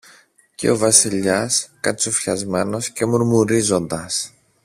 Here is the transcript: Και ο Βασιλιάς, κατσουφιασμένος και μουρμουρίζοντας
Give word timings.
Και 0.55 0.69
ο 0.69 0.77
Βασιλιάς, 0.77 1.69
κατσουφιασμένος 1.81 2.89
και 2.89 3.05
μουρμουρίζοντας 3.05 4.33